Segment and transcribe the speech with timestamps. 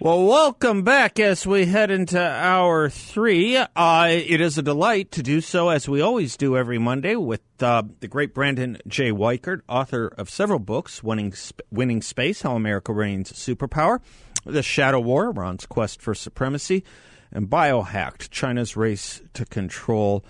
[0.00, 3.56] Well, welcome back as we head into hour three.
[3.56, 7.40] Uh, it is a delight to do so, as we always do every Monday, with
[7.58, 9.10] uh, the great Brandon J.
[9.10, 13.98] Weichert, author of several books Winning, Sp- Winning Space How America Reigns Superpower,
[14.46, 16.84] The Shadow War, Iran's Quest for Supremacy,
[17.32, 20.24] and Biohacked China's Race to Control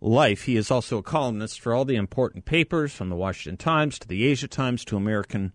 [0.00, 0.42] Life.
[0.42, 4.08] He is also a columnist for all the important papers, from the Washington Times to
[4.08, 5.52] the Asia Times to American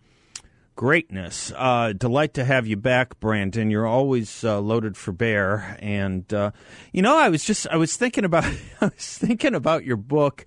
[0.76, 1.52] greatness.
[1.56, 3.70] Uh, delight to have you back, Brandon.
[3.70, 5.76] You're always uh, loaded for bear.
[5.80, 6.52] And uh,
[6.92, 8.44] you know, I was just I was thinking about
[8.80, 10.44] I was thinking about your book,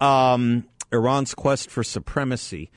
[0.00, 2.70] um, Iran's Quest for Supremacy.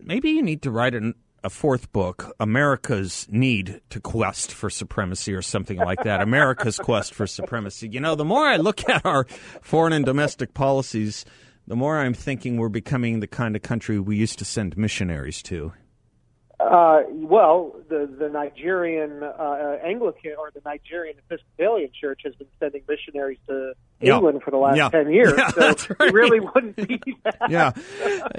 [0.00, 5.34] Maybe you need to write an, a fourth book, America's Need to Quest for Supremacy,
[5.34, 6.20] or something like that.
[6.20, 7.88] America's Quest for Supremacy.
[7.88, 9.24] You know, the more I look at our
[9.62, 11.24] foreign and domestic policies,
[11.66, 15.42] the more I'm thinking we're becoming the kind of country we used to send missionaries
[15.44, 15.72] to.
[16.60, 22.82] Uh, well, the the Nigerian uh, Anglican or the Nigerian Episcopalian Church has been sending
[22.88, 24.14] missionaries to Yeah.
[24.16, 24.88] England for the last Yeah.
[24.88, 26.08] ten years, Yeah, so that's right.
[26.08, 27.38] it really wouldn't be that.
[27.50, 27.72] yeah,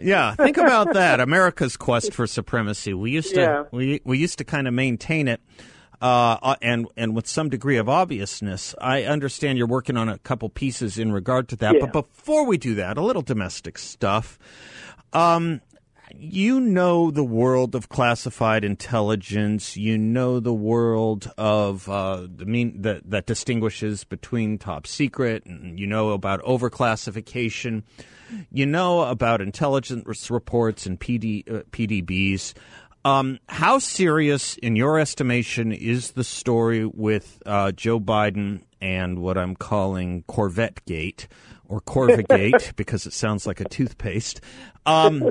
[0.02, 0.33] yeah.
[0.35, 1.19] Think about that.
[1.19, 2.94] America's quest for supremacy.
[2.94, 3.63] We used to Yeah.
[3.72, 5.41] we we used to kind of maintain it,
[6.02, 8.73] uh, uh, and and with some degree of obviousness.
[8.79, 11.75] I understand you're working on a couple pieces in regard to that.
[11.81, 14.39] But before we do that, a little domestic stuff.
[15.11, 15.59] Um,
[16.14, 19.75] you know the world of classified intelligence.
[19.75, 25.80] You know the world of uh, the mean that that distinguishes between top secret, and
[25.80, 27.84] you know about overclassification.
[28.52, 32.53] You know about intelligence reports and PD, uh, PDBs.
[33.03, 39.38] Um, how serious, in your estimation, is the story with uh, Joe Biden and what
[39.38, 41.28] I'm calling Corvette Gate
[41.68, 44.41] or Corvigate because it sounds like a toothpaste?
[44.88, 45.29] Um,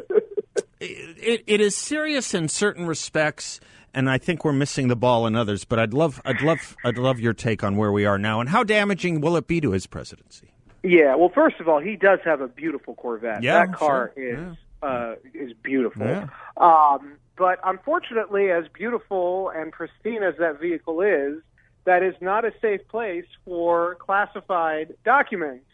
[0.84, 3.61] it, it is serious in certain respects,
[3.93, 5.65] and I think we're missing the ball in others.
[5.65, 8.49] But I'd love, I'd love, I'd love your take on where we are now and
[8.49, 10.50] how damaging will it be to his presidency?
[10.83, 13.43] Yeah, well, first of all, he does have a beautiful Corvette.
[13.43, 14.50] Yeah, that car sure.
[14.50, 16.06] is uh, is beautiful.
[16.06, 16.28] Yeah.
[16.59, 21.43] Um, but unfortunately, as beautiful and pristine as that vehicle is,
[21.84, 25.65] that is not a safe place for classified documents.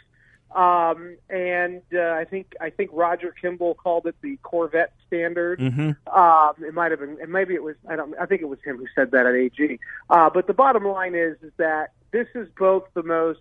[0.54, 5.60] Um, and uh, I think I think Roger Kimball called it the Corvette standard.
[5.60, 5.90] Mm-hmm.
[6.12, 7.76] Um, it might have been, and maybe it was.
[7.88, 8.14] I don't.
[8.20, 9.78] I think it was him who said that at AG.
[10.08, 13.40] Uh, but the bottom line is, is that this is both the most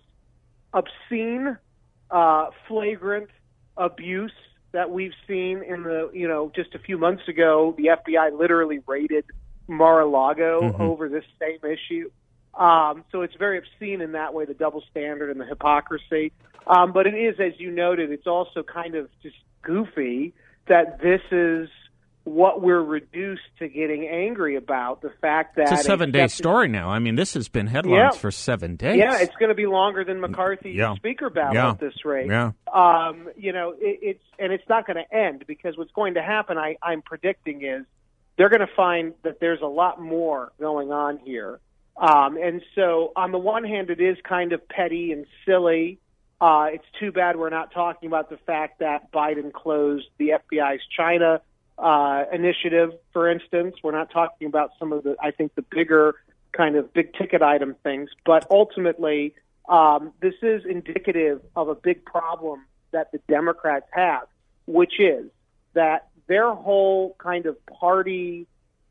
[0.72, 1.58] obscene,
[2.12, 3.30] uh, flagrant
[3.76, 4.32] abuse
[4.70, 6.10] that we've seen in the.
[6.12, 9.24] You know, just a few months ago, the FBI literally raided
[9.66, 10.80] Mar-a-Lago Mhm.
[10.80, 12.08] over this same issue.
[12.54, 16.32] Um, so it's very obscene in that way, the double standard and the hypocrisy.
[16.66, 20.34] Um, but it is, as you noted, it's also kind of just goofy
[20.68, 21.68] that this is
[22.24, 25.00] what we're reduced to getting angry about.
[25.00, 26.90] The fact that It's a seven day story now.
[26.90, 28.20] I mean, this has been headlines Yeah.
[28.20, 28.98] for seven days.
[28.98, 30.94] Yeah, it's going to be longer than McCarthy's Yeah.
[30.96, 31.70] speaker battle Yeah.
[31.70, 32.26] at this rate.
[32.28, 32.52] Yeah.
[32.72, 36.22] Um, you know, it, it's and it's not going to end because what's going to
[36.22, 37.84] happen, I, I'm predicting, is
[38.36, 41.58] they're going to find that there's a lot more going on here.
[41.96, 45.98] Um, and so, on the one hand, it is kind of petty and silly.
[46.40, 50.80] Uh, it's too bad we're not talking about the fact that Biden closed the FBI's
[50.96, 51.42] China
[51.78, 53.76] uh, initiative, for instance.
[53.82, 56.14] We're not talking about some of the, I think, the bigger
[56.52, 58.10] kind of big ticket item things.
[58.24, 59.34] But ultimately,
[59.68, 64.26] um, this is indicative of a big problem that the Democrats have,
[64.66, 65.30] which is
[65.74, 68.46] that their whole kind of party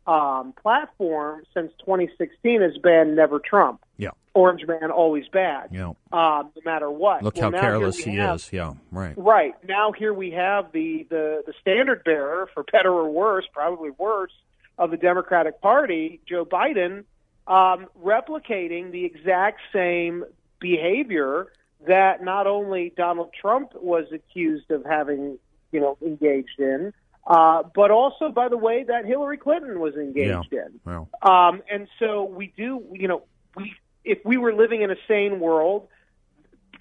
[0.09, 3.81] um, platform since 2016 has been never Trump.
[3.97, 4.11] Yeah.
[4.33, 5.69] Orange man, always bad.
[5.71, 5.89] Yeah.
[6.11, 7.23] Um, no matter what.
[7.23, 8.51] Look Well, how careless he have- is.
[8.53, 8.73] Yeah.
[8.91, 9.13] Right.
[9.17, 13.91] Right now, here we have the, the the standard bearer, for better or worse, probably
[13.91, 14.31] worse,
[14.77, 17.03] of the Democratic Party, Joe Biden,
[17.47, 20.23] um, replicating the exact same
[20.59, 21.51] behavior
[21.87, 25.37] that not only Donald Trump was accused of having,
[25.71, 26.93] you know, engaged in,
[27.29, 30.79] uh, but also, by the way, that Hillary Clinton was engaged in.
[30.83, 33.23] Well, Um, and so we do, you know,
[33.55, 35.87] we if we were living in a sane world,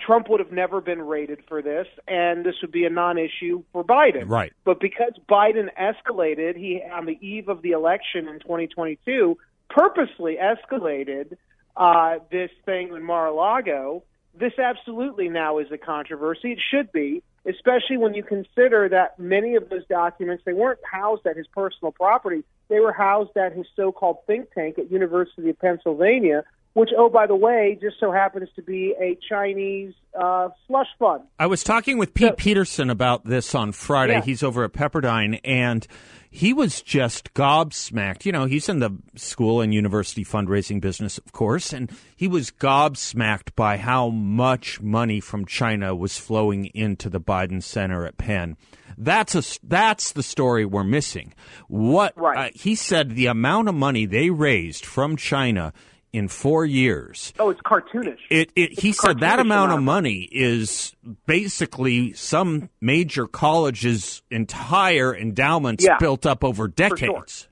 [0.00, 3.85] Trump would have never been rated for this, and this would be a non-issue for
[3.85, 4.29] Biden.
[4.29, 4.53] Right.
[4.65, 9.37] But because Biden escalated, he on the eve of the election in 2022
[9.69, 11.37] purposely escalated
[11.77, 14.03] uh, this thing in Mar-a-Lago.
[14.35, 16.53] This absolutely now is a controversy.
[16.53, 21.27] It should be, especially when you consider that many of those documents they weren't housed
[21.27, 22.45] at his personal property.
[22.69, 26.45] They were housed at his so-called think tank at University of Pennsylvania,
[26.79, 31.25] which, oh, by the way, just so happens to be a Chinese uh, slush fund.
[31.39, 34.15] I was talking with Pete So- Peterson about this on Friday.
[34.15, 34.23] Yeah.
[34.23, 35.87] He's over at Pepperdine, and
[36.31, 38.25] he was just gobsmacked.
[38.25, 42.51] You know, he's in the school and university fundraising business, of course, and he was
[42.51, 48.57] gobsmacked by how much money from China was flowing into the Biden Center at Penn.
[48.97, 51.33] That's a that's the story we're missing.
[51.69, 52.49] What Right.
[52.49, 55.73] uh, he said, the amount of money they raised from China
[56.12, 57.32] in four years.
[57.38, 58.19] Oh, it's cartoonish.
[58.31, 60.94] It, it, he It's said that cartoonish amount of money is
[61.26, 66.69] basically some major college's entire endowments Yeah, built up over sure.
[66.69, 67.49] decades.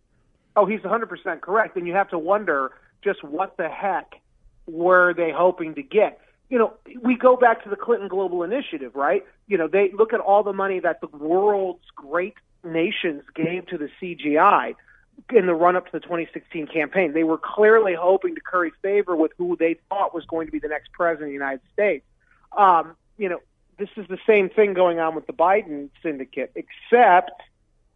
[0.56, 1.76] Oh, he's 100% correct.
[1.76, 2.72] And you have to wonder
[3.04, 4.14] just what the heck
[4.66, 6.20] were they hoping to get?
[6.48, 9.24] You know, we go back to the Clinton Global Initiative, right?
[9.48, 13.78] You know, they look at all the money that the world's great nations gave to
[13.78, 14.74] the CGI
[15.32, 17.12] in the run up to the 2016 campaign.
[17.12, 20.58] They were clearly hoping to curry favor with who they thought was going to be
[20.58, 22.04] the next president of the United States.
[22.56, 23.40] Um, you know,
[23.78, 27.32] this is the same thing going on with the Biden syndicate, except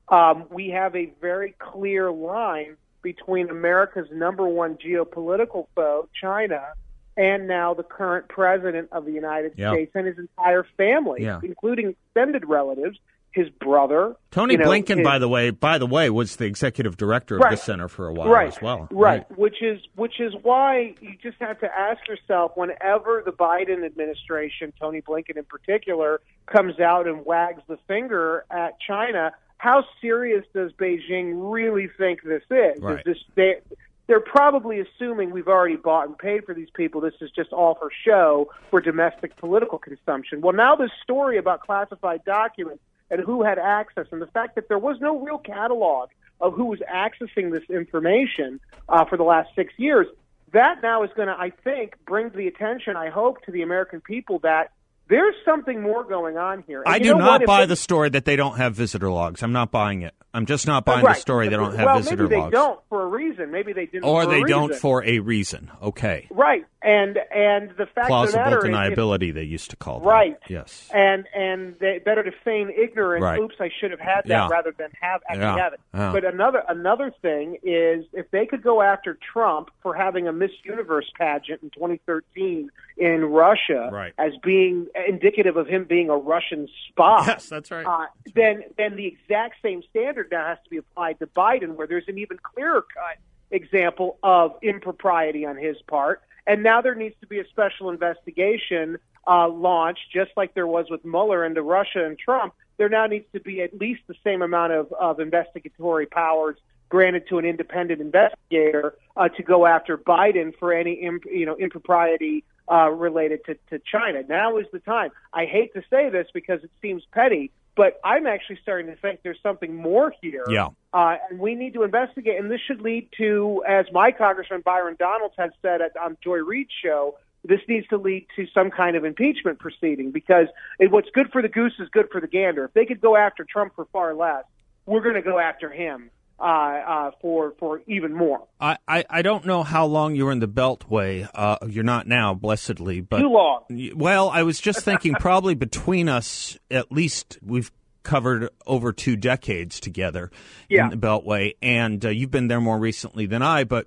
[0.09, 6.73] um, we have a very clear line between America's number one geopolitical foe, China,
[7.17, 9.73] and now the current president of the United Yeah.
[9.73, 11.41] States and his entire family, Yeah.
[11.43, 12.99] including extended relatives,
[13.33, 14.17] his brother.
[14.31, 17.37] Tony you know, Blinken, his- by the way, by the way, was the executive director
[17.37, 17.51] of Right.
[17.53, 18.89] the center for a while right, as well.
[18.91, 19.25] Right.
[19.39, 24.73] which is which is why you just have to ask yourself whenever the Biden administration,
[24.81, 30.73] Tony Blinken in particular, comes out and wags the finger at China, how serious does
[30.73, 32.81] Beijing really think this is?
[32.83, 32.99] Right.
[32.99, 33.61] Is this they
[34.07, 37.01] they're probably assuming we've already bought and paid for these people.
[37.01, 40.41] This is just all for show for domestic political consumption.
[40.41, 44.69] Well, now this story about classified documents and who had access, and the fact that
[44.69, 46.11] there was no real catalog
[46.41, 50.07] of who was accessing this information uh, for the last six years,
[50.53, 54.01] that now is going to, I think, bring the attention, I hope, to the American
[54.01, 54.73] people that
[55.11, 56.83] there's something more going on here.
[56.83, 57.45] And I do not?
[57.45, 59.43] Buy the story that they don't have visitor logs.
[59.43, 60.15] I'm not buying it.
[60.33, 61.17] I'm just not buying right.
[61.17, 62.53] the story they don't have well, visitor maybe logs.
[62.53, 63.51] they don't for a reason.
[63.51, 65.73] Maybe they didn't, Or they don't for a reason.
[65.83, 66.29] Okay.
[66.31, 66.65] right.
[66.83, 70.07] And and the fact of the Plausible if- deniability, they used to call that.
[70.07, 70.39] Right.
[70.49, 70.89] Yes.
[70.95, 73.23] And and they, better to feign ignorance.
[73.23, 73.41] Right.
[73.41, 74.49] Oops, I should have had that Yeah.
[74.49, 75.59] rather than have actually Yeah.
[75.59, 75.81] have it.
[75.93, 76.13] Yeah.
[76.13, 80.53] But another another thing is if they could go after Trump for having a Miss
[80.65, 84.13] Universe pageant in 2013 in Russia Right.
[84.17, 87.25] as being indicative of him being a Russian spy.
[87.27, 87.87] Yes, that's right.
[87.87, 91.87] Uh, then then the exact same standard now has to be applied to Biden, where
[91.87, 93.19] there's an even clearer cut
[93.51, 96.23] example of impropriety on his part.
[96.47, 100.87] And now there needs to be a special investigation uh, launched, just like there was
[100.91, 102.55] with Mueller into Russia and Trump.
[102.77, 106.57] There now needs to be at least the same amount of, of investigatory powers
[106.89, 111.57] granted to an independent investigator uh, to go after Biden for any imp, you know
[111.57, 114.23] impropriety uh, related to, to China.
[114.29, 115.11] Now is the time.
[115.33, 119.21] I hate to say this because it seems petty, but I'm actually starting to think
[119.23, 120.45] there's something more here.
[120.49, 120.69] Yeah.
[120.93, 122.39] Uh, and we need to investigate.
[122.39, 126.39] And this should lead to, as my Congressman Byron Donalds has said at, on Joy
[126.39, 130.47] Reid's show, this needs to lead to some kind of impeachment proceeding because
[130.79, 132.67] it, what's good for the goose is good for the gander.
[132.67, 134.45] If they could go after Trump for far less,
[134.85, 136.11] we're going to go after him
[136.41, 138.47] uh, uh, for for even more.
[138.61, 141.29] I, I, I don't know how long you were in the Beltway.
[141.35, 143.65] Uh, you're not now, blessedly, but Too long.
[143.95, 147.71] Well, I was just thinking probably between us, at least we've
[148.03, 150.31] covered over two decades together
[150.71, 150.85] Yeah.
[150.85, 153.65] in the Beltway, and uh, you've been there more recently than I.
[153.65, 153.87] But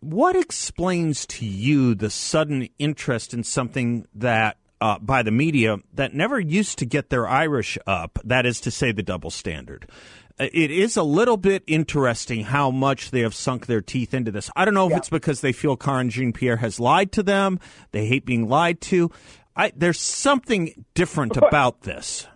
[0.00, 4.56] what explains to you the sudden interest in something that?
[4.82, 8.70] Uh, by the media that never used to get their Irish up, that is to
[8.70, 9.86] say, the double standard.
[10.40, 14.30] Uh, It is a little bit interesting how much they have sunk their teeth into
[14.30, 14.50] this.
[14.56, 17.60] I don't know if it's because they feel Karine Jean Pierre has lied to them,
[17.92, 19.10] they hate being lied to.
[19.54, 22.26] I, there's something different about this.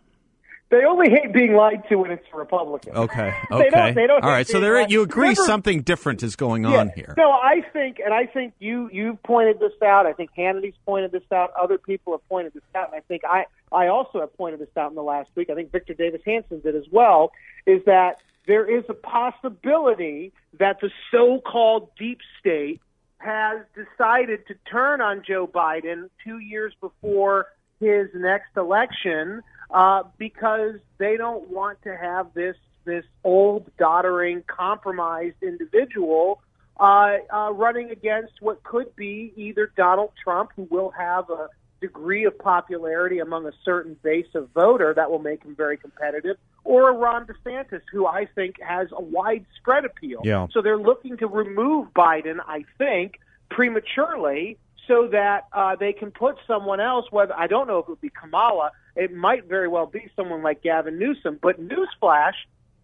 [0.71, 2.97] They only hate being lied to when it's Republicans.
[2.97, 3.33] Okay.
[3.51, 3.71] They Okay.
[3.71, 4.47] don't- they don't All right.
[4.47, 6.79] So there, lied- you agree Remember- something different is going Yeah.
[6.81, 7.15] on here.
[7.17, 10.07] No, I think, and I think you you pointed this out.
[10.07, 11.53] I think Hannity's pointed this out.
[11.61, 14.75] Other people have pointed this out, and I think I I also have pointed this
[14.77, 15.51] out in the last week.
[15.51, 17.31] I think Victor Davis Hanson did as well.
[17.67, 22.81] Is that there is a possibility that the so-called deep state
[23.19, 27.47] has decided to turn on Joe Biden two years before
[27.81, 29.43] his next election
[29.75, 36.41] uh, because they don't want to have this this old, doddering, compromised individual
[36.79, 41.49] uh, uh, running against what could be either Donald Trump, who will have a
[41.81, 46.37] degree of popularity among a certain base of voter that will make him very competitive,
[46.63, 50.21] or a Ron DeSantis, who I think has a widespread appeal.
[50.25, 50.47] Yeah.
[50.53, 53.19] So they're looking to remove Biden, I think,
[53.51, 57.07] prematurely so that uh, they can put someone else.
[57.11, 60.43] Whether I don't know if it would be Kamala, it might very well be someone
[60.43, 61.39] like Gavin Newsom.
[61.43, 62.35] But newsflash,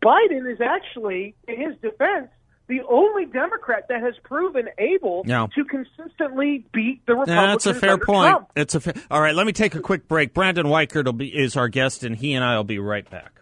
[0.02, 2.28] Biden is actually, in his defense,
[2.68, 5.48] the only Democrat that has proven able Yeah.
[5.56, 7.64] to consistently beat the Republicans.
[7.64, 8.30] That's a fair point.
[8.30, 8.48] Trump.
[8.54, 9.34] It's a fa- all right.
[9.34, 10.32] Let me take a quick break.
[10.34, 13.39] Brandon Weichert will be is our guest, and he and I will be right back.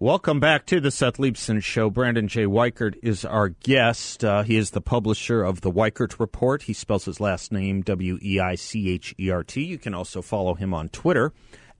[0.00, 1.90] Welcome back to the Seth Leibsohn Show.
[1.90, 2.44] Brandon J.
[2.44, 4.22] Weichert is our guest.
[4.22, 6.62] Uh, he is the publisher of the Weichert Report.
[6.62, 9.64] He spells his last name W E I C H E R T.
[9.64, 11.32] You can also follow him on Twitter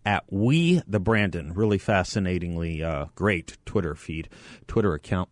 [0.04, 1.54] at We the Brandon.
[1.54, 4.28] Really fascinatingly uh, great Twitter feed,
[4.66, 5.28] Twitter account.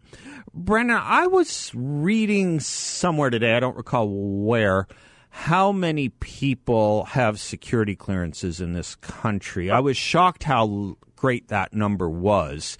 [0.54, 4.86] Brandon, I was reading somewhere today, I don't recall where,
[5.30, 9.72] how many people have security clearances in this country.
[9.72, 12.76] I was shocked how great that number was.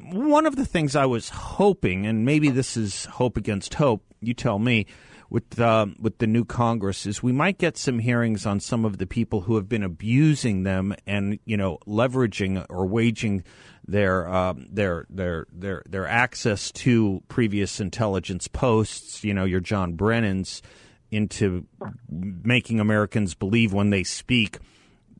[0.00, 4.34] One of the things I was hoping, and maybe this is hope against hope, you
[4.34, 4.86] tell me,
[5.30, 8.98] with uh, with the new Congress is we might get some hearings on some of
[8.98, 13.44] the people who have been abusing them and you know leveraging or waging
[13.86, 19.22] their um, their their their their access to previous intelligence posts.
[19.22, 20.62] You know, your John Brennan's
[21.12, 21.66] into
[22.10, 24.58] making Americans believe when they speak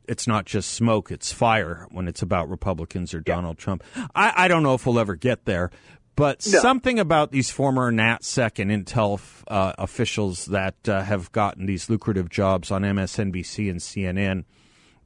[0.07, 3.83] it's not just smoke, it's fire when it's about Republicans or Donald Trump.
[4.15, 5.71] I, I don't know if we'll ever get there,
[6.15, 6.59] but No.
[6.59, 12.29] something about these former NatSec and Intel uh, officials that uh, have gotten these lucrative
[12.29, 14.43] jobs on MSNBC and CNN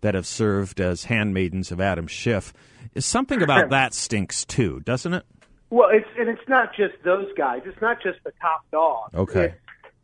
[0.02, 2.54] that have served as handmaidens of Adam Schiff
[2.94, 5.26] is something about that stinks too, doesn't it?
[5.70, 7.64] Well, it's and it's not just those guys.
[7.66, 9.10] It's not just the top dog.
[9.16, 9.46] Okay.
[9.46, 9.56] It's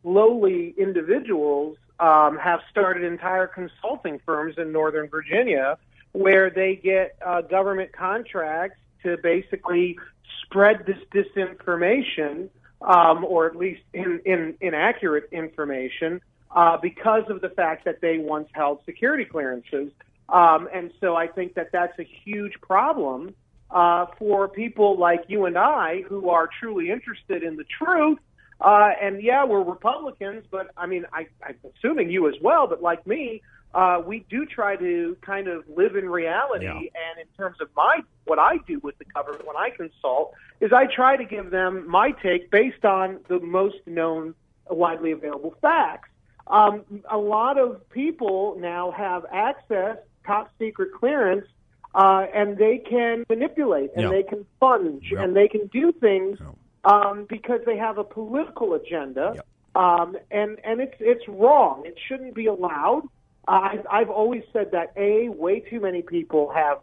[0.03, 5.77] lowly individuals um, have started entire consulting firms in Northern Virginia
[6.13, 9.97] where they get uh, government contracts to basically
[10.43, 12.49] spread this disinformation,
[12.81, 16.19] um, or at least in, in, inaccurate information,
[16.53, 19.91] uh, because of the fact that they once held security clearances.
[20.27, 23.35] Um, and so I think that that's a huge problem
[23.69, 28.19] uh, for people like you and I who are truly interested in the truth.
[28.61, 32.81] Uh, and yeah, we're Republicans, but I mean, I, I'm assuming you as well, but
[32.81, 33.41] like me,
[33.73, 36.65] uh, we do try to kind of live in reality.
[36.65, 36.73] Yeah.
[36.73, 40.71] And in terms of my, what I do with the government when I consult is
[40.73, 44.35] I try to give them my take based on the most known,
[44.69, 46.09] widely available facts.
[46.47, 51.47] Um, a lot of people now have access, top secret clearance,
[51.95, 54.09] uh, and they can manipulate and Yeah.
[54.09, 55.23] they can fund Yeah.
[55.23, 56.39] and they can do things.
[56.83, 59.45] Um, because they have a political agenda, Yep.
[59.75, 61.83] um, and and it's it's wrong.
[61.85, 63.03] It shouldn't be allowed.
[63.47, 66.79] Uh, I've, I've always said that a way too many people have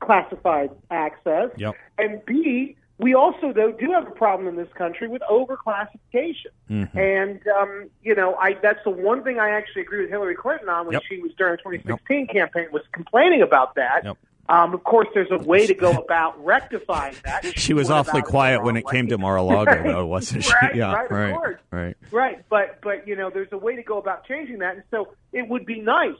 [0.00, 1.74] classified access, Yep.
[1.98, 6.52] and b we also though do have a problem in this country with overclassification.
[6.70, 6.98] Mm-hmm.
[6.98, 10.68] And um, you know, I that's the one thing I actually agree with Hillary Clinton
[10.68, 11.02] on when Yep.
[11.08, 14.04] she was during the 2016 campaign was complaining about that.
[14.50, 17.44] Um, of course, there's a way to go about rectifying that.
[17.56, 20.52] She was awfully about it the quiet when it came to Mar-a-Lago, though, wasn't she?
[20.60, 21.96] Right, yeah, right, of right, right.
[22.10, 25.14] Right, but but you know, there's a way to go about changing that, and so
[25.32, 26.18] it would be nice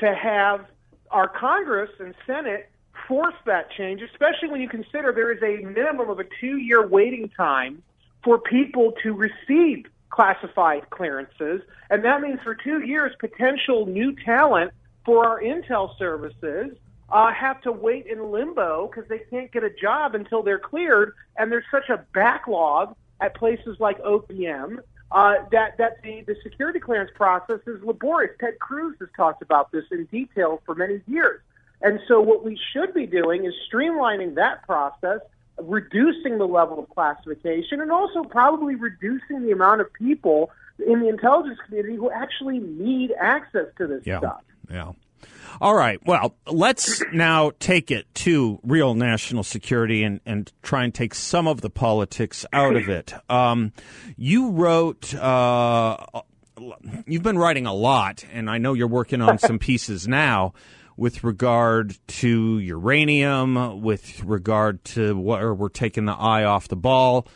[0.00, 0.66] to have
[1.10, 2.68] our Congress and Senate
[3.08, 7.30] force that change, especially when you consider there is a minimum of a two-year waiting
[7.30, 7.82] time
[8.22, 14.72] for people to receive classified clearances, and that means for two years, potential new talent
[15.06, 16.76] for our intel services
[17.12, 21.12] uh, have to wait in limbo because they can't get a job until they're cleared,
[21.36, 24.78] and there's such a backlog at places like OPM
[25.12, 28.32] uh, that that the, the security clearance process is laborious.
[28.40, 31.40] Ted Cruz has talked about this in detail for many years,
[31.82, 35.20] and so what we should be doing is streamlining that process,
[35.60, 40.50] reducing the level of classification, and also probably reducing the amount of people
[40.84, 44.18] in the intelligence community who actually need access to this Yeah.
[44.18, 44.42] stuff.
[44.70, 44.92] Yeah.
[45.60, 45.98] All right.
[46.04, 51.46] Well, let's now take it to real national security and, and try and take some
[51.46, 53.12] of the politics out of it.
[53.30, 53.72] Um,
[54.16, 55.98] you wrote, uh,
[57.06, 60.52] you've been writing a lot, and I know you're working on some pieces now.
[60.96, 67.26] with regard to uranium, with regard to where we're taking the eye off the ball.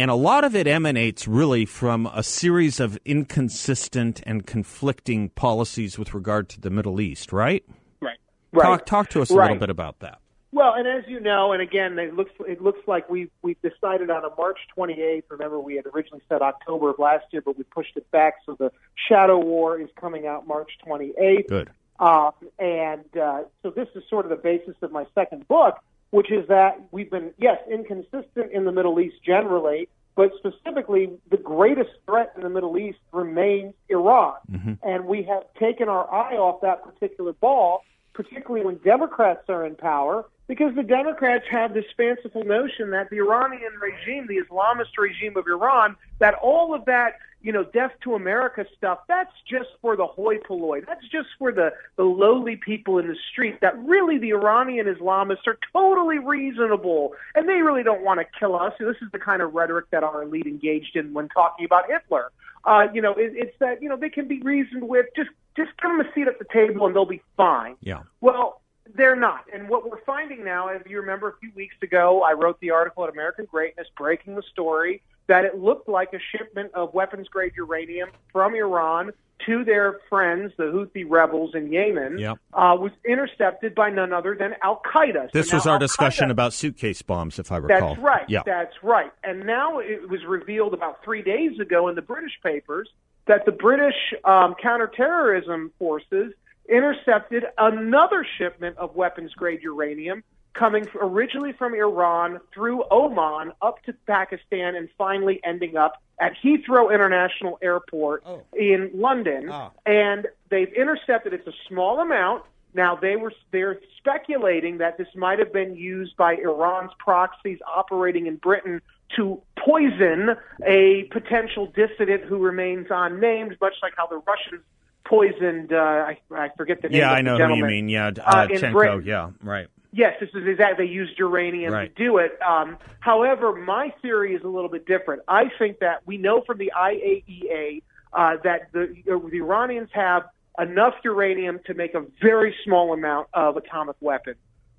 [0.00, 5.98] And a lot of it emanates really from a series of inconsistent and conflicting policies
[5.98, 7.62] with regard to the Middle East, right?
[8.00, 8.16] Right.
[8.50, 8.64] Right.
[8.64, 9.48] Talk, talk to us a Right.
[9.48, 10.20] little bit about that.
[10.52, 14.08] Well, and as you know, and again, it looks it looks like we we decided
[14.08, 15.24] on a March 28th.
[15.28, 18.36] Remember, we had originally said October of last year, but we pushed it back.
[18.46, 18.72] So the
[19.06, 21.46] Shadow War is coming out March 28th.
[21.46, 21.70] Good.
[21.98, 25.78] Um, and uh, so this is sort of the basis of my second book,
[26.10, 31.36] which is that we've been, yes, inconsistent in the Middle East generally, but specifically the
[31.36, 34.34] greatest threat in the Middle East remains Iran.
[34.50, 34.72] Mm-hmm.
[34.82, 39.76] And we have taken our eye off that particular ball, particularly when Democrats are in
[39.76, 45.36] power, because the Democrats have this fanciful notion that the Iranian regime, the Islamist regime
[45.36, 49.94] of Iran, that all of that, you know, death to America stuff, that's just for
[49.94, 50.80] the hoi polloi.
[50.84, 53.60] That's just for the, the lowly people in the street.
[53.60, 58.56] That really the Iranian Islamists are totally reasonable and they really don't want to kill
[58.56, 58.72] us.
[58.80, 62.32] This is the kind of rhetoric that our elite engaged in when talking about Hitler.
[62.64, 65.06] Uh, you know, it, it's that, you know, they can be reasoned with.
[65.14, 67.76] Just, just give them a seat at the table and they'll be fine.
[67.82, 68.00] Yeah.
[68.20, 68.60] Well,
[68.96, 69.44] they're not.
[69.52, 72.70] And what we're finding now, if you remember a few weeks ago, I wrote the
[72.70, 77.28] article at American Greatness breaking the story that it looked like a shipment of weapons
[77.28, 79.12] grade uranium from Iran
[79.46, 82.38] to their friends, the Houthi rebels in Yemen, Yep.
[82.52, 85.30] uh, was intercepted by none other than Al Qaeda.
[85.32, 87.94] This now was our Al-Qaeda- discussion about suitcase bombs, if I recall.
[87.94, 88.24] that's right.
[88.28, 88.42] Yeah.
[88.44, 89.10] That's right.
[89.24, 92.90] And now it was revealed about three days ago in the British papers
[93.26, 93.94] that the British
[94.24, 96.32] um, counterterrorism forces
[96.70, 100.22] intercepted another shipment of weapons grade uranium
[100.54, 106.92] coming originally from Iran through Oman up to Pakistan and finally ending up at Heathrow
[106.92, 108.42] International Airport Oh.
[108.56, 109.48] in London.
[109.50, 109.70] Ah.
[109.86, 112.44] And they've intercepted it's a small amount.
[112.74, 118.26] Now they were they're speculating that this might have been used by Iran's proxies operating
[118.26, 118.80] in Britain
[119.16, 120.36] to poison
[120.66, 124.62] a potential dissident who remains unnamed, much like how the Russians
[125.10, 127.00] poisoned uh, I, I forget the name.
[127.00, 127.88] Yeah, I know who you mean.
[127.88, 128.72] Yeah, uh, uh, Chenko.
[128.72, 129.02] Britain.
[129.04, 129.66] Yeah, right.
[129.92, 130.86] Yes, this is exactly.
[130.86, 131.94] They used uranium Right.
[131.94, 132.38] to do it.
[132.40, 135.22] Um, however, my theory is a little bit different.
[135.26, 137.82] I think that we know from the IAEA
[138.12, 140.26] uh, that the, the Iranians have
[140.60, 144.36] enough uranium to make a very small amount of atomic weapons.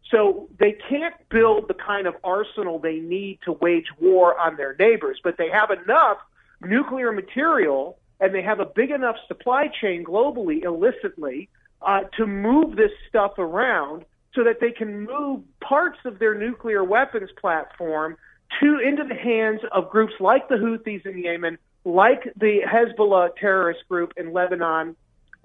[0.10, 4.76] So they can't build the kind of arsenal they need to wage war on their
[4.78, 6.18] neighbors, but they have enough
[6.62, 11.50] nuclear material and they have a big enough supply chain globally, illicitly,
[11.82, 16.84] uh, to move this stuff around so that they can move parts of their nuclear
[16.84, 18.16] weapons platform
[18.62, 23.82] to into the hands of groups like the Houthis in Yemen, like the Hezbollah terrorist
[23.90, 24.96] group in Lebanon,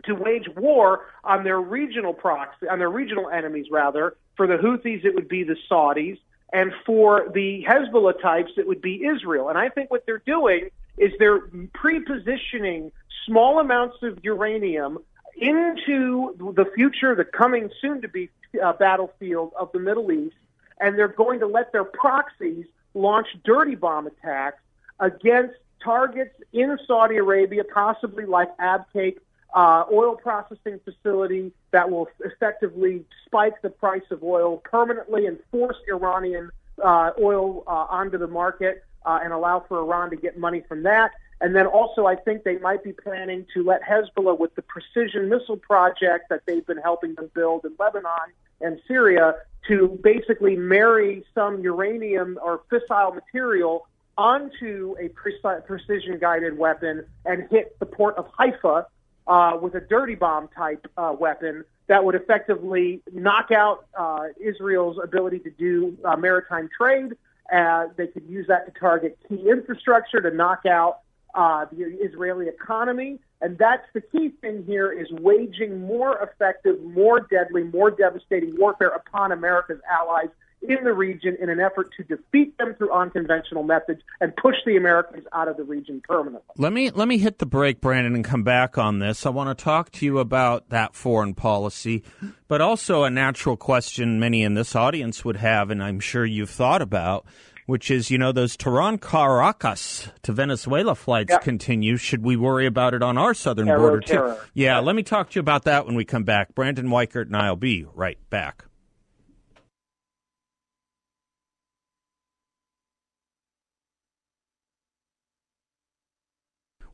[0.04, 4.16] to wage war on their regional proxy, on their regional enemies rather.
[4.36, 6.18] For the Houthis, it would be the Saudis,
[6.52, 9.48] and for the Hezbollah types, it would be Israel.
[9.48, 11.42] And I think what they're doing is they're
[11.74, 12.92] pre-positioning
[13.26, 14.98] small amounts of uranium
[15.37, 18.30] into the future, the coming soon-to-be
[18.62, 20.37] uh, battlefield of the Middle East,
[20.80, 24.62] and they're going to let their proxies launch dirty bomb attacks
[24.98, 29.18] against targets in Saudi Arabia, possibly like Abqaiq,
[29.54, 35.76] uh, oil processing facility that will effectively spike the price of oil permanently and force
[35.88, 36.50] Iranian
[36.82, 40.82] uh, oil uh, onto the market uh, and allow for Iran to get money from
[40.82, 41.12] that.
[41.40, 45.28] And then also, I think they might be planning to let Hezbollah, with the precision
[45.28, 49.34] missile project that they've been helping them build in Lebanon and Syria,
[49.68, 57.78] to basically marry some uranium or fissile material onto a precision guided weapon and hit
[57.80, 58.86] the port of Haifa
[59.26, 64.98] uh, with a dirty bomb type uh, weapon that would effectively knock out uh, Israel's
[65.02, 67.12] ability to do uh, maritime trade.
[67.52, 71.00] Uh, they could use that to target key infrastructure to knock out
[71.35, 73.18] uh, the Israeli economy.
[73.40, 78.88] And that's the key thing here is waging more effective, more deadly, more devastating warfare
[78.88, 80.30] upon America's allies
[80.62, 84.76] in the region in an effort to defeat them through unconventional methods and push the
[84.76, 86.42] Americans out of the region permanently.
[86.56, 89.26] Let me let me hit the break, Brandon, and come back on this.
[89.26, 92.02] I want to talk to you about that foreign policy,
[92.48, 96.50] but also a natural question many in this audience would have, and I'm sure you've
[96.50, 97.26] thought about,
[97.66, 101.38] which is, you know, those Tehran Caracas to Venezuela flights Yeah.
[101.38, 101.96] continue.
[101.96, 104.12] Should we worry about it on our southern Terror, border too?
[104.14, 104.36] terror.
[104.54, 106.54] Yeah, let me talk to you about that when we come back.
[106.54, 108.64] Brandon Weichert and I'll be right back.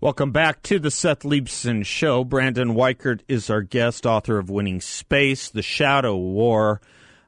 [0.02, 2.24] Welcome back to the Seth Leibsohn Show.
[2.24, 6.80] Brandon Weichert is our guest, author of Winning Space, The Shadow War,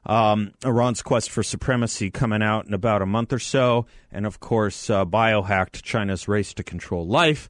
[0.05, 4.41] um, Iran's Quest for Supremacy, coming out in about a month or so, and of
[4.41, 7.47] course, uh, Biohacked China's Race to Control Life.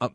[0.00, 0.10] Uh,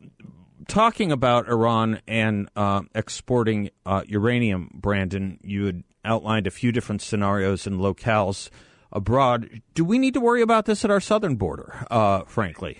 [0.68, 7.02] talking about Iran and uh, exporting uh, uranium, Brandon, you had outlined a few different
[7.02, 8.48] scenarios and locales
[8.90, 9.60] abroad.
[9.74, 12.78] Do we need to worry about this at our southern border, uh, frankly?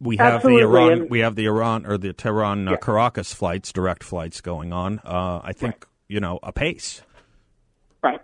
[0.00, 0.62] We have Absolutely.
[0.62, 2.76] the Iran, we have the Iran or the Tehran uh, Yeah.
[2.78, 5.00] Caracas flights, direct flights going on.
[5.04, 7.02] Uh, I think you know a pace.
[8.02, 8.20] Right.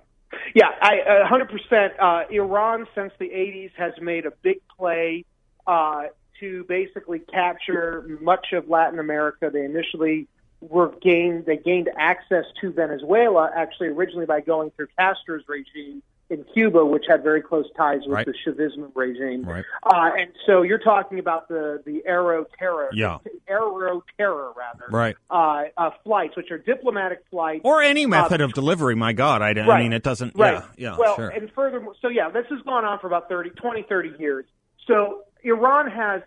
[0.55, 1.93] Yeah, I a hundred percent.
[2.01, 5.25] Uh, Iran since the '80s has made a big play
[5.67, 6.05] uh,
[6.41, 9.51] to basically capture much of Latin America.
[9.53, 10.29] They initially
[10.61, 16.45] were gained they gained access to Venezuela actually originally by going through Castro's regime in
[16.53, 18.27] Cuba, which had very close ties with Right.
[18.27, 19.45] the Chavismo regime.
[19.45, 19.65] Right.
[19.85, 23.19] Uh, and so you're talking about the the Aero Terror, Yeah.
[23.49, 25.17] Aero Terror rather, Right.
[25.31, 28.97] Uh, uh, flights, which are diplomatic flights Or any method Uh, of delivery.
[28.97, 30.35] My God, I, I mean, it doesn't.
[30.37, 30.55] Right.
[30.77, 30.91] Yeah.
[30.93, 30.97] Yeah.
[30.99, 31.29] well, sure.
[31.29, 34.47] and furthermore, so yeah, this has gone on for about 30, 20, 30 years.
[34.87, 36.23] So Iran has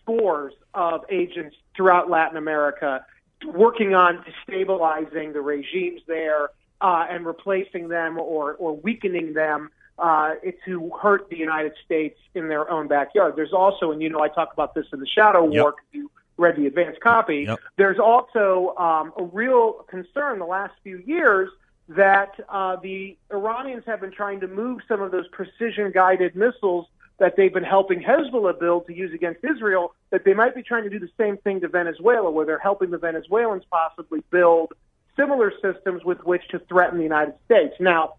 [0.00, 3.04] scores of agents throughout Latin America
[3.46, 6.48] working on destabilizing the regimes there
[6.82, 12.48] uh, and replacing them or, or weakening them uh, to hurt the United States in
[12.48, 13.34] their own backyard.
[13.36, 15.62] There's also, and you know, I talk about this in the Shadow Yep.
[15.62, 15.74] War.
[15.92, 17.44] You read the advanced copy.
[17.46, 17.60] Yep.
[17.76, 21.50] There's also um, a real concern the last few years
[21.88, 26.86] that uh, the Iranians have been trying to move some of those precision guided missiles
[27.18, 30.82] that they've been helping Hezbollah build to use against Israel, that they might be trying
[30.84, 34.72] to do the same thing to Venezuela, where they're helping the Venezuelans possibly build
[35.16, 37.74] similar systems with which to threaten the United States.
[37.80, 38.14] Now,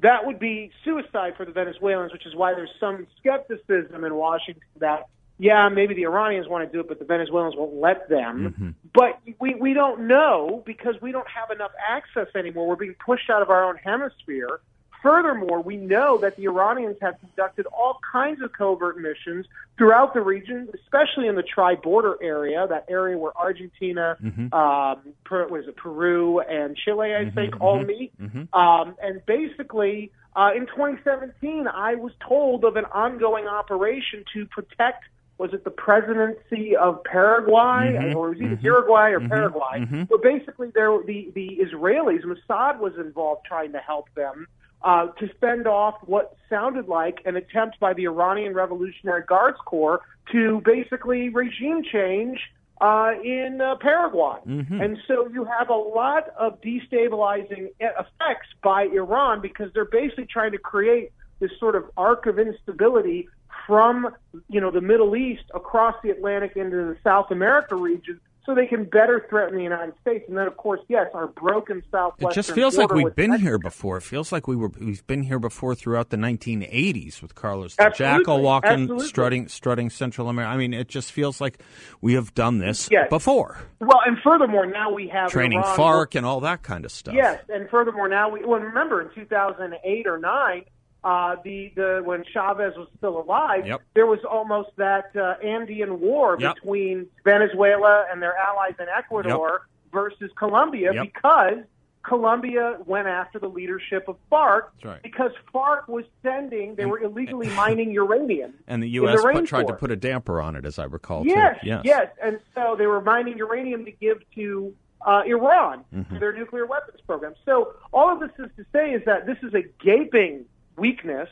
[0.00, 4.62] that would be suicide for the Venezuelans, which is why there's some skepticism in Washington
[4.78, 5.06] that,
[5.38, 8.50] yeah, maybe the Iranians want to do it, but the Venezuelans won't let them.
[8.50, 8.70] Mm-hmm.
[8.92, 12.66] But we, we don't know because we don't have enough access anymore.
[12.66, 14.60] We're being pushed out of our own hemisphere.
[15.02, 20.20] Furthermore, we know that the Iranians have conducted all kinds of covert missions throughout the
[20.20, 24.54] region, especially in the tri-border area, that area where Argentina, mm-hmm.
[24.54, 28.12] um, per, was it Peru and Chile, I mm-hmm, think, mm-hmm, all meet.
[28.52, 35.04] Um, and basically, uh, in 2017, I was told of an ongoing operation to protect.
[35.38, 39.84] Was it the presidency of Paraguay, or was it either Uruguay or Paraguay?
[40.08, 44.46] But basically, there the the Israelis, Mossad was involved trying to help them
[44.84, 50.00] uh, to fend off what sounded like an attempt by the Iranian Revolutionary Guards Corps
[50.32, 52.38] to basically regime change
[52.80, 54.38] uh, in uh, Paraguay.
[54.80, 60.52] And so you have a lot of destabilizing effects by Iran because they're basically trying
[60.52, 63.28] to create this sort of arc of instability
[63.66, 64.14] from
[64.48, 68.66] you know the Middle East across the Atlantic into the South America region so they
[68.66, 70.24] can better threaten the United States.
[70.28, 71.82] And then, of course, yes, our broken
[72.18, 73.48] it just feels like we've been Mexico.
[73.50, 73.96] here before.
[73.98, 77.94] It feels like we were we've been here before throughout the 1980s with Carlos the.
[77.94, 79.06] Jackal walking, Absolutely.
[79.06, 80.52] strutting, strutting Central America.
[80.52, 81.60] I mean, it just feels like
[82.00, 83.08] we have done this Yes.
[83.08, 83.58] before.
[83.80, 87.14] Well, and furthermore, now we have Training Iran FARC and all that kind of stuff.
[87.14, 90.64] Yes, and furthermore, now we well remember in 2008 or nine,
[91.04, 93.82] uh, the the when Chavez was still alive, Yep.
[93.94, 96.54] there was almost that uh, Andean war Yep.
[96.56, 101.02] between Venezuela and their allies in Ecuador versus Colombia Yep.
[101.12, 101.58] because
[102.04, 105.00] Colombia went after the leadership of FARC right.
[105.02, 109.22] because FARC was sending they were illegally mining uranium And the U.S.
[109.22, 111.24] the put, tried to put a damper on it, as I recall.
[111.26, 111.68] Yes, too.
[111.68, 114.74] yes, yes, and so they were mining uranium to give to
[115.06, 116.18] uh, Iran Mm-hmm.
[116.18, 117.34] their nuclear weapons program.
[117.44, 120.44] So all of this is to say is that this is a gaping
[120.76, 121.28] weakness,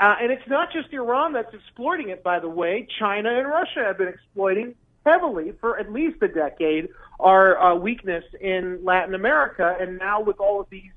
[0.00, 2.22] uh, and it's not just Iran that's exploiting it.
[2.22, 6.88] By the way, China and Russia have been exploiting heavily for at least a decade
[7.20, 10.90] our uh, weakness in Latin America, and now with all of these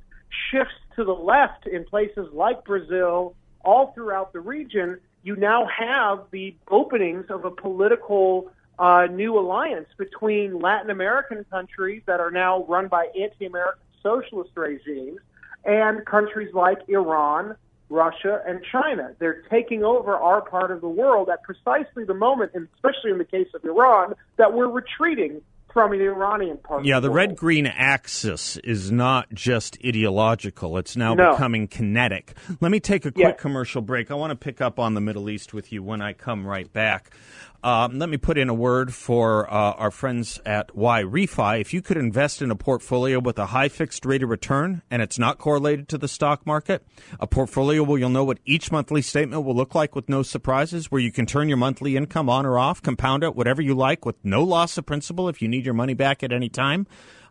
[0.52, 6.25] shifts to the left in places like Brazil, all throughout the region, you now have
[6.32, 12.63] the openings of a political uh, new alliance between Latin American countries that are now
[12.65, 15.19] run by anti-American socialist regimes
[15.65, 17.56] and countries like Iran,
[17.89, 19.12] Russia, and China.
[19.19, 23.17] They're taking over our part of the world at precisely the moment, and especially in
[23.17, 25.41] the case of Iran, that we're retreating
[25.73, 26.84] from the Iranian part.
[26.84, 31.32] Yeah, of the the red green axis is not just ideological, it's now No.
[31.32, 32.34] becoming kinetic.
[32.60, 33.32] Let me take a quick Yeah.
[33.34, 34.10] commercial break.
[34.10, 36.71] I want to pick up on the Middle East with you when I come right
[36.73, 37.12] back.
[37.61, 41.59] Um, let me put in a word for uh, our friends at YRefy.
[41.59, 45.01] If you could invest in a portfolio with a high fixed rate of return and
[45.01, 46.85] it's not correlated to the stock market,
[47.19, 50.89] a portfolio where you'll know what each monthly statement will look like with no surprises,
[50.89, 54.05] where you can turn your monthly income on or off, compound it, whatever you like,
[54.05, 56.87] with no loss of principal if you need your money back at any time.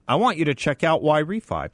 [0.09, 1.69] I want you to check out YRefy.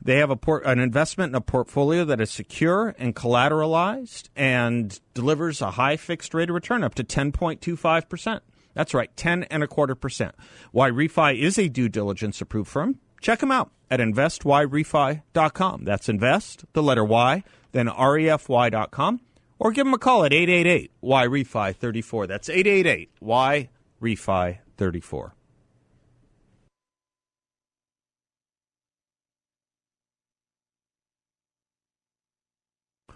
[0.00, 4.98] They have a port, an investment in a portfolio that is secure and collateralized and
[5.12, 8.40] delivers a high fixed rate of return up to 10.25%.
[8.74, 10.36] That's right, 10 and a quarter percent.
[10.72, 13.00] YRefy is a due diligence approved firm.
[13.20, 15.84] Check them out at investyrefy.com.
[15.84, 19.20] That's invest, the letter Y, then refy.com,
[19.58, 22.26] or give them a call at 888 YRefy 34.
[22.28, 25.34] That's 888 YRefy 34.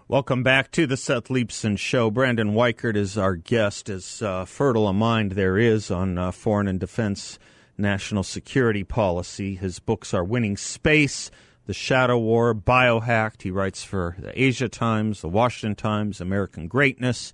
[0.07, 2.11] Welcome back to the Seth Leibsohn Show.
[2.11, 3.89] Brandon Weichert is our guest.
[3.89, 7.39] As uh, fertile a mind there is on uh, foreign and defense
[7.79, 9.55] national security policy.
[9.55, 11.31] His books are Winning Space,
[11.65, 13.41] The Shadow War, Biohacked.
[13.41, 17.33] He writes for the Asia Times, the Washington Times, American Greatness,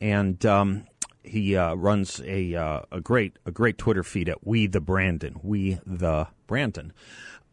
[0.00, 0.86] and um,
[1.24, 5.40] he uh, runs a uh, a great a great Twitter feed at We the Brandon.
[5.42, 6.92] We the Brandon.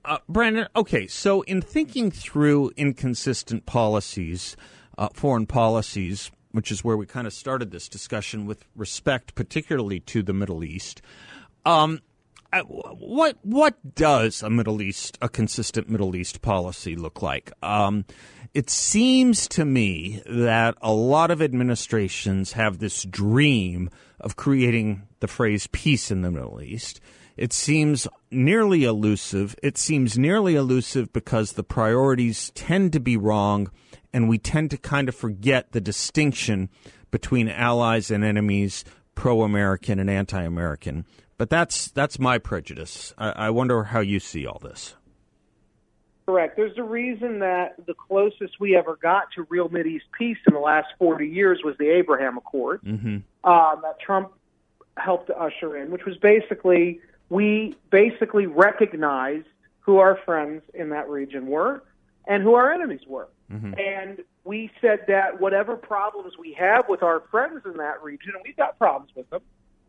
[0.04, 4.58] Uh, Brandon, okay, so in thinking through inconsistent policies,
[4.98, 10.00] uh, foreign policies, which is where we kind of started this discussion with respect, particularly
[10.00, 11.02] to the Middle East,
[11.66, 12.02] um,
[12.52, 17.52] uh, what what does a Middle East, a consistent Middle East policy look like?
[17.64, 18.04] Um,
[18.54, 25.28] it seems to me that a lot of administrations have this dream of creating the
[25.28, 27.00] phrase peace in the Middle East
[27.38, 29.56] it seems nearly elusive.
[29.64, 33.72] It seems nearly elusive because the priorities tend to be wrong,
[34.14, 36.70] and we tend to kind of forget the distinction
[37.10, 41.06] between allies and enemies, pro American and anti American.
[41.38, 43.14] But that's that's my prejudice.
[43.18, 44.96] I, I wonder how you see all this.
[46.26, 46.56] Correct.
[46.56, 50.60] There's a reason that the closest we ever got to real East peace in the
[50.60, 53.18] last 40 years was the Abraham Accord mm-hmm.
[53.50, 54.32] um, that Trump
[54.98, 59.48] helped to usher in, which was basically we basically recognized
[59.80, 61.82] who our friends in that region were
[62.28, 63.30] and who our enemies were.
[63.50, 63.74] Mm-hmm.
[63.80, 68.44] And we said that whatever problems we have with our friends in that region, and
[68.46, 69.42] we've got problems with them,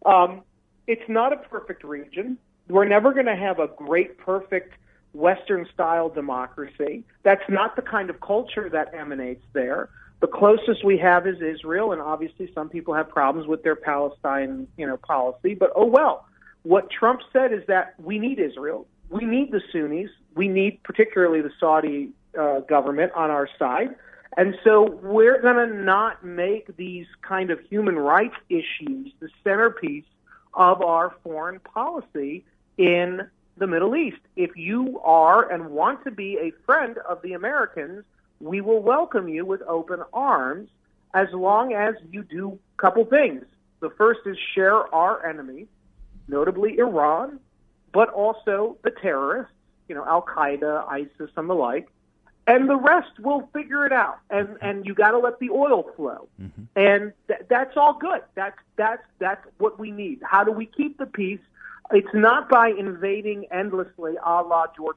[0.07, 0.43] um,
[0.87, 2.39] it's not a perfect region.
[2.69, 4.75] We're never going to have a great, perfect
[5.13, 7.03] Western style democracy.
[7.25, 9.89] That's not the kind of culture that emanates there.
[10.21, 14.69] The closest we have is Israel, and obviously some people have problems with their Palestine,
[14.77, 15.55] you know, policy.
[15.55, 16.27] But oh well.
[16.63, 18.87] What Trump said is that we need Israel.
[19.11, 20.11] We need the Sunnis.
[20.35, 23.95] We need particularly the Saudi uh, government on our side.
[24.37, 30.07] And so we're going to not make these kind of human rights issues the centerpiece
[30.55, 32.45] of our foreign policy
[32.79, 34.21] in the Middle East.
[34.37, 38.05] If you are and want to be a friend of the Americans,
[38.41, 40.71] we will welcome you with open arms
[41.13, 43.45] as long as you do a couple things.
[43.81, 45.67] The first is share our enemies
[46.29, 47.39] notably Iran,
[47.93, 49.53] but also the terrorists,
[49.89, 51.89] you know, Al Qaeda, ISIS, and the like.
[52.47, 54.19] And the rest will figure it out.
[54.29, 56.29] And and you got to let the oil flow.
[56.41, 56.63] Mm-hmm.
[56.75, 58.23] And th- that's all good.
[58.35, 60.21] That's that's that's what we need.
[60.25, 61.41] How do we keep the peace?
[61.93, 64.97] It's not by invading endlessly, a la George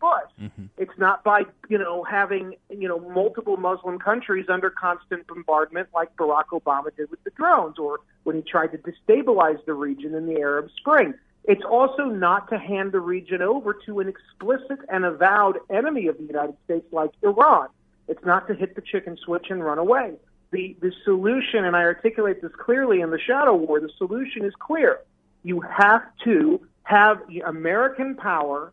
[0.00, 0.30] Bush.
[0.40, 0.66] Mm-hmm.
[0.76, 6.14] It's not by you know having you know multiple Muslim countries under constant bombardment like
[6.16, 10.26] Barack Obama did with the drones, or when he tried to destabilize the region in
[10.26, 11.14] the Arab Spring.
[11.44, 16.18] It's also not to hand the region over to an explicit and avowed enemy of
[16.18, 17.68] the United States like Iran.
[18.08, 20.14] It's not to hit the chicken switch and run away.
[20.50, 24.54] The the solution, and I articulate this clearly in the Shadow War, the solution is
[24.58, 25.00] clear.
[25.42, 28.72] You have to have American power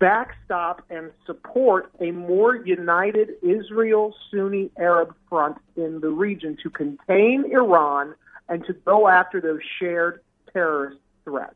[0.00, 7.44] backstop and support a more united Israel Sunni Arab front in the region to contain
[7.52, 8.14] Iran
[8.48, 11.54] and to go after those shared terrorist threats,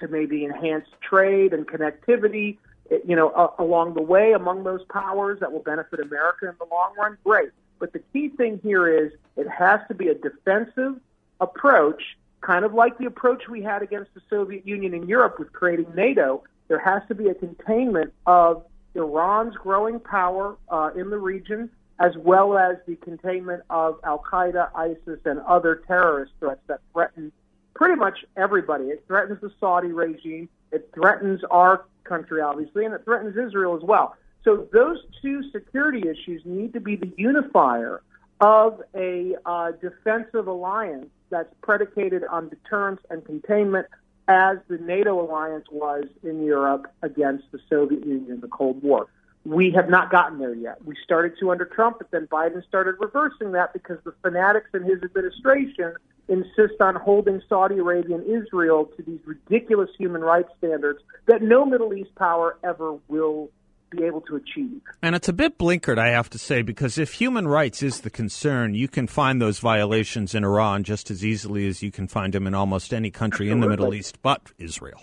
[0.00, 2.58] to maybe enhance trade and connectivity,
[3.04, 6.66] you know, uh, along the way among those powers that will benefit America in the
[6.70, 7.16] long run.
[7.24, 7.48] Great.
[7.80, 11.00] But the key thing here is it has to be a defensive
[11.40, 12.02] approach,
[12.42, 15.86] kind of like the approach we had against the Soviet Union in Europe with creating
[15.94, 21.70] NATO, there has to be a containment of Iran's growing power uh, in the region,
[21.98, 27.32] as well as the containment of Al Qaeda, ISIS, and other terrorist threats that threaten
[27.74, 28.84] pretty much everybody.
[28.84, 33.82] It threatens the Saudi regime, it threatens our country, obviously, and it threatens Israel as
[33.82, 34.16] well.
[34.44, 38.02] So those two security issues need to be the unifier
[38.40, 43.86] of a uh, defensive alliance that's predicated on deterrence and containment,
[44.28, 49.08] as the NATO alliance was in Europe against the Soviet Union in the Cold War.
[49.44, 50.84] We have not gotten there yet.
[50.84, 54.82] We started to under Trump, but then Biden started reversing that because the fanatics in
[54.82, 55.94] his administration
[56.28, 61.64] insist on holding Saudi Arabia and Israel to these ridiculous human rights standards that no
[61.64, 63.48] Middle East power ever will
[63.90, 64.80] be able to achieve.
[65.02, 68.10] And it's a bit blinkered, I have to say, because if human rights is the
[68.10, 72.32] concern, you can find those violations in Iran just as easily as you can find
[72.32, 73.52] them in almost any country Absolutely.
[73.52, 75.02] in the Middle East but Israel.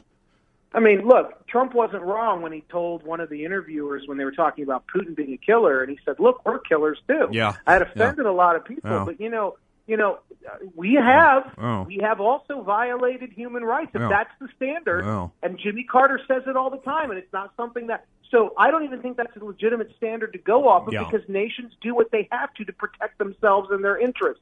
[0.74, 4.26] I mean, look, Trump wasn't wrong when he told one of the interviewers when they
[4.26, 7.54] were talking about Putin being a killer, and he said, "Look, we're killers too." Yeah,
[7.65, 8.32] I had offended yeah.
[8.32, 9.06] a lot of people, yeah.
[9.06, 9.56] but you know,
[9.88, 10.19] you know,
[10.76, 11.84] we have oh.
[11.84, 13.91] we have also violated human rights.
[13.93, 15.06] If that's the standard,
[15.43, 18.06] and Jimmy Carter says it all the time, and it's not something that.
[18.32, 21.04] So I don't even think that's a legitimate standard to go off of yeah.
[21.04, 24.41] because nations do what they have to to protect themselves and their interests.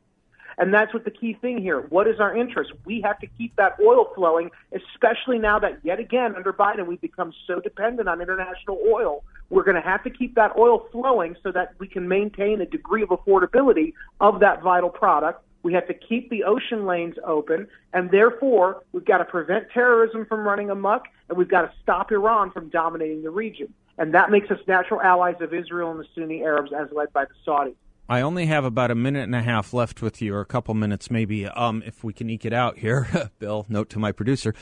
[0.58, 1.82] And that's what the key thing here.
[1.82, 2.72] What is our interest?
[2.86, 7.02] We have to keep that oil flowing, especially now that yet again under Biden we've
[7.02, 9.24] become so dependent on international oil.
[9.50, 12.66] We're going to have to keep that oil flowing so that we can maintain a
[12.66, 15.44] degree of affordability of that vital product.
[15.64, 20.26] We have to keep the ocean lanes open, and therefore we've got to prevent terrorism
[20.26, 23.74] from running amok, and we've got to stop Iran from dominating the region.
[23.98, 27.26] And that makes us natural allies of Israel and the Sunni Arabs as led by
[27.26, 27.76] the Saudis.
[28.10, 30.74] I only have about a minute and a half left with you, or a couple
[30.74, 33.08] minutes maybe, um, if we can eke it out here.
[33.40, 34.54] Bill, note to my producer.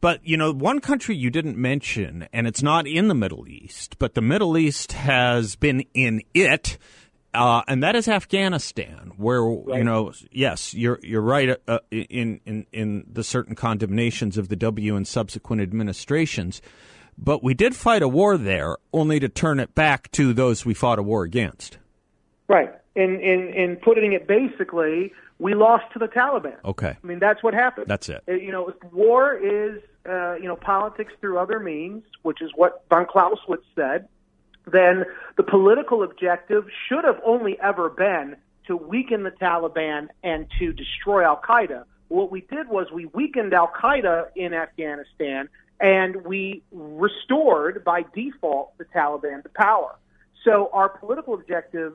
[0.00, 3.98] But, you know, one country you didn't mention, and it's not in the Middle East,
[3.98, 6.76] but the Middle East has been in it.
[7.32, 9.78] Uh, and that is Afghanistan, where right.
[9.78, 14.56] you know, yes, you're you're right uh, in in in the certain condemnations of the
[14.56, 16.62] W and subsequent administrations,
[17.18, 20.72] but we did fight a war there, only to turn it back to those we
[20.72, 21.76] fought a war against.
[22.48, 26.56] Right in, in, in putting it basically, we lost to the Taliban.
[26.64, 26.96] Okay.
[27.02, 27.86] I mean, that's what happened.
[27.86, 28.22] That's it.
[28.28, 32.84] Uh, you know, war is, uh, you know, politics through other means, which is what
[32.90, 34.08] von Clausewitz said,
[34.66, 35.04] then
[35.36, 41.24] the political objective should have only ever been to weaken the Taliban and to destroy
[41.24, 41.84] Al Qaeda.
[42.08, 45.48] What we did was we weakened Al Qaeda in Afghanistan
[45.80, 49.94] and we restored by default the Taliban to power.
[50.44, 51.94] So our political objective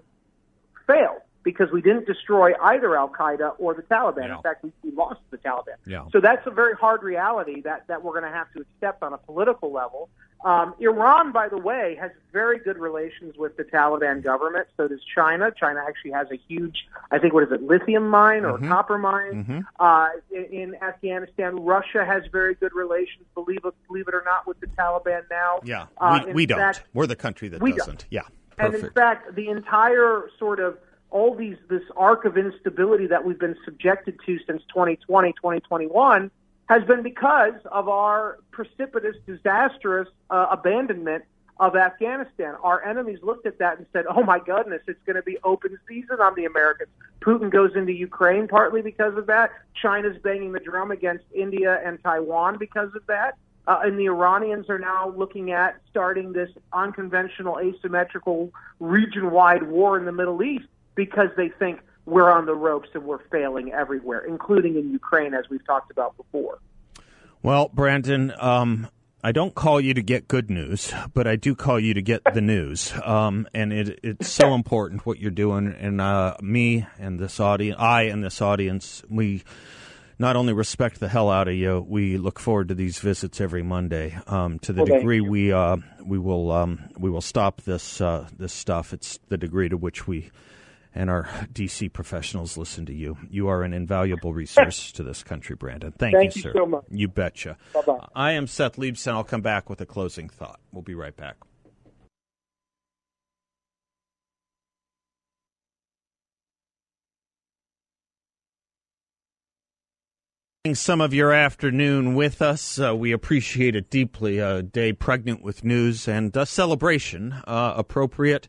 [0.87, 4.35] failed because we didn't destroy either Al Qaeda or the Taliban.
[4.35, 5.75] In fact, we, we lost the Taliban.
[5.85, 6.05] Yeah.
[6.11, 9.13] So that's a very hard reality that, that we're going to have to accept on
[9.13, 10.09] a political level.
[10.45, 14.67] Um, Iran, by the way, has very good relations with the Taliban government.
[14.75, 15.51] So does China.
[15.57, 18.67] China actually has a huge, I think, what is it, lithium mine or mm-hmm.
[18.67, 19.59] copper mine mm-hmm.
[19.79, 21.63] uh, in, in Afghanistan.
[21.63, 25.61] Russia has very good relations, believe it, believe it or not, with the Taliban now.
[25.63, 26.59] Yeah, uh, we, we don't.
[26.59, 27.77] Fact, We're the country that doesn't.
[27.77, 28.05] Don't.
[28.09, 28.23] Yeah.
[28.57, 28.75] Perfect.
[28.75, 30.77] And in fact, the entire sort of
[31.09, 36.31] all these this arc of instability that we've been subjected to since 2020, 2021
[36.69, 41.23] has been because of our precipitous, disastrous uh, abandonment
[41.59, 42.55] of Afghanistan.
[42.63, 45.77] Our enemies looked at that and said, "Oh my goodness, it's going to be open
[45.87, 46.89] season on the Americans."
[47.21, 49.51] Putin goes into Ukraine partly because of that.
[49.75, 53.37] China's banging the drum against India and Taiwan because of that.
[53.65, 59.97] Uh, and the Iranians are now looking at starting this unconventional, asymmetrical, region wide war
[59.97, 64.19] in the Middle East because they think we're on the ropes and we're failing everywhere,
[64.19, 66.59] including in Ukraine, as we've talked about before.
[67.41, 68.89] Well, Brandon, um,
[69.23, 72.21] I don't call you to get good news, but I do call you to get
[72.33, 72.93] the news.
[73.03, 75.73] Um, and it, it's so important what you're doing.
[75.79, 79.43] And uh, me and this audience, I and this audience, we
[80.19, 83.63] not only respect the hell out of you, we look forward to these visits every
[83.63, 84.17] Monday.
[84.27, 88.53] Um, to the degree we uh, we will um, we will stop this uh, this
[88.53, 88.93] stuff.
[88.93, 90.31] It's the degree to which we
[90.95, 91.23] and our
[91.53, 93.17] DC professionals listen to you.
[93.29, 95.91] You are an invaluable resource to this country, Brandon.
[95.91, 96.53] Thank, Thank you, you sir.
[96.55, 96.83] so much.
[96.89, 97.57] You betcha.
[97.73, 98.07] Bye-bye.
[98.15, 99.13] I am Seth Leibsohn.
[99.13, 100.59] I'll come back with a closing thought.
[100.71, 101.37] We'll be right back.
[110.71, 112.79] Some of your afternoon with us.
[112.79, 114.39] Uh, we appreciate it deeply.
[114.39, 118.47] A day pregnant with news and a celebration uh, appropriate.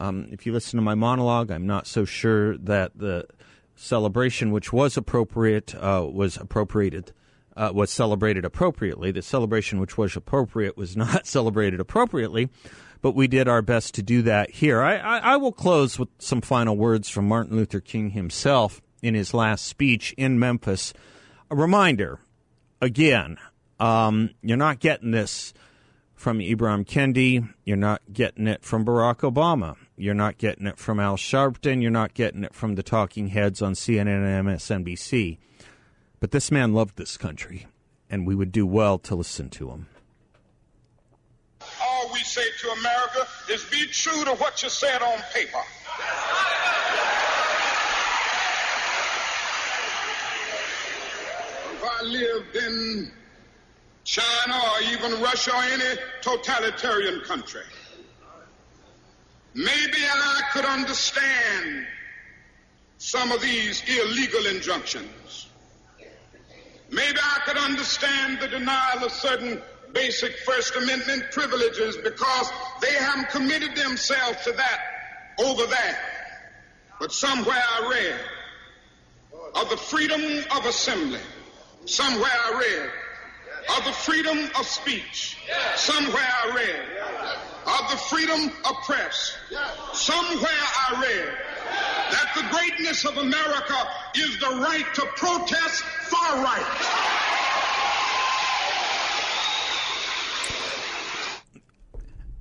[0.00, 3.28] Um, if you listen to my monologue, I'm not so sure that the
[3.76, 7.12] celebration, which was appropriate, uh, was appropriated,
[7.56, 9.12] uh, was celebrated appropriately.
[9.12, 12.50] The celebration, which was appropriate, was not celebrated appropriately,
[13.02, 14.82] but we did our best to do that here.
[14.82, 19.14] I, I, I will close with some final words from Martin Luther King himself in
[19.14, 20.92] his last speech in Memphis.
[21.52, 22.18] A reminder,
[22.80, 23.36] again,
[23.78, 25.52] um, you're not getting this
[26.14, 27.46] from Ibram Kendi.
[27.66, 29.76] You're not getting it from Barack Obama.
[29.94, 31.82] You're not getting it from Al Sharpton.
[31.82, 35.36] You're not getting it from the talking heads on CNN and MSNBC.
[36.20, 37.66] But this man loved this country,
[38.08, 39.88] and we would do well to listen to him.
[41.82, 45.60] All we say to America is be true to what you said on paper.
[51.82, 53.10] If I lived in
[54.04, 57.64] China or even Russia or any totalitarian country,
[59.52, 61.86] maybe I could understand
[62.98, 65.48] some of these illegal injunctions.
[66.88, 69.60] Maybe I could understand the denial of certain
[69.92, 72.48] basic First Amendment privileges because
[72.80, 74.80] they haven't committed themselves to that
[75.40, 75.98] over there.
[77.00, 78.20] But somewhere I read
[79.56, 81.18] of the freedom of assembly.
[81.84, 82.90] Somewhere I read
[83.76, 85.38] of the freedom of speech.
[85.76, 86.80] Somewhere I read
[87.66, 89.36] of the freedom of press.
[89.92, 90.48] Somewhere
[90.88, 91.34] I read
[92.10, 93.74] that the greatness of America
[94.14, 97.18] is the right to protest far right.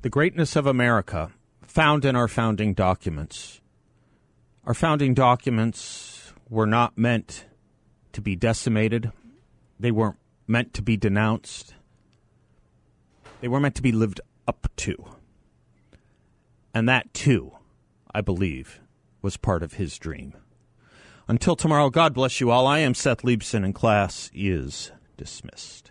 [0.02, 1.32] The greatness of America,
[1.62, 3.62] found in our founding documents.
[4.66, 7.46] Our founding documents were not meant
[8.14, 9.12] to be decimated,
[9.82, 10.18] they weren't
[10.48, 11.74] meant to be denounced,
[13.42, 15.06] they were meant to be lived up to.
[16.74, 17.52] And that, too,
[18.14, 18.80] I believe,
[19.22, 20.34] was part of his dream.
[21.28, 22.68] Until tomorrow, God bless you all.
[22.68, 25.91] I am Seth Leibsohn, and class is dismissed.